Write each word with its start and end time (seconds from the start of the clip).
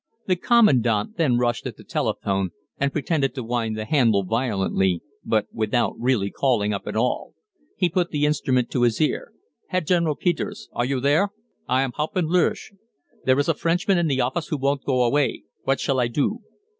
The 0.25 0.35
Commandant 0.35 1.17
then 1.17 1.37
rushed 1.37 1.67
at 1.67 1.77
the 1.77 1.83
telephone 1.83 2.49
and 2.79 2.91
pretended 2.91 3.35
to 3.35 3.43
wind 3.43 3.77
the 3.77 3.85
handle 3.85 4.23
violently, 4.23 5.03
but 5.23 5.45
without 5.53 5.93
really 5.99 6.31
calling 6.31 6.73
up 6.73 6.87
at 6.87 6.95
all. 6.95 7.35
He 7.77 7.87
put 7.87 8.09
the 8.09 8.25
instrument 8.25 8.71
to 8.71 8.81
his 8.81 8.99
ear 8.99 9.27
and 9.27 9.37
said: 9.37 9.67
"Herr 9.67 9.81
General 9.99 10.15
Peters. 10.15 10.69
Are 10.73 10.85
you 10.85 10.99
there? 11.01 11.29
I 11.69 11.83
am 11.83 11.91
Hauptmann 11.91 12.29
L'Hirsch. 12.31 12.71
There 13.25 13.37
is 13.37 13.47
a 13.47 13.53
Frenchman 13.53 13.99
in 13.99 14.07
the 14.07 14.21
office 14.21 14.47
who 14.47 14.57
won't 14.57 14.83
go 14.83 15.03
away. 15.03 15.43
What 15.65 15.79
shall 15.79 15.99
I 15.99 16.07
do?" 16.07 16.39